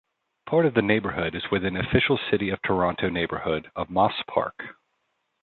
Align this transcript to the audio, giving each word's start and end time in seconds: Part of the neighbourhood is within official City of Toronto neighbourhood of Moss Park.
Part 0.47 0.65
of 0.65 0.73
the 0.73 0.81
neighbourhood 0.81 1.35
is 1.35 1.51
within 1.51 1.77
official 1.77 2.17
City 2.31 2.49
of 2.49 2.59
Toronto 2.63 3.07
neighbourhood 3.09 3.69
of 3.75 3.91
Moss 3.91 4.23
Park. 4.27 4.73